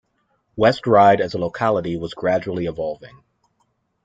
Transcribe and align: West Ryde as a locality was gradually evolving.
West 0.55 0.87
Ryde 0.87 1.21
as 1.21 1.35
a 1.35 1.37
locality 1.37 1.95
was 1.95 2.15
gradually 2.15 2.65
evolving. 2.65 3.21